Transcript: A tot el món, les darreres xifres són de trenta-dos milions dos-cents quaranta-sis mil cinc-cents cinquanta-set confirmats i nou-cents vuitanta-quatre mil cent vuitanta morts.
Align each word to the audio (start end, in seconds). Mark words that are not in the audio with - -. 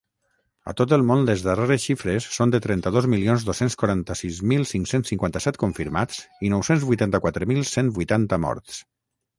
A 0.69 0.73
tot 0.77 0.93
el 0.95 1.03
món, 1.09 1.19
les 1.29 1.43
darreres 1.47 1.83
xifres 1.89 2.29
són 2.37 2.53
de 2.55 2.61
trenta-dos 2.67 3.09
milions 3.15 3.45
dos-cents 3.51 3.77
quaranta-sis 3.83 4.41
mil 4.53 4.67
cinc-cents 4.71 5.13
cinquanta-set 5.15 5.61
confirmats 5.67 6.27
i 6.49 6.53
nou-cents 6.57 6.89
vuitanta-quatre 6.91 7.53
mil 7.53 7.65
cent 7.77 7.95
vuitanta 8.01 8.45
morts. 8.49 8.85